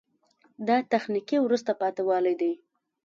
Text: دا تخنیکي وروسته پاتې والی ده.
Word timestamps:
دا 0.67 0.77
تخنیکي 0.93 1.37
وروسته 1.41 1.71
پاتې 1.81 2.01
والی 2.09 2.33
ده. 2.41 2.51